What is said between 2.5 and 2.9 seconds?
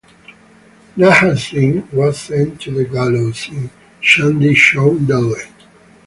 to the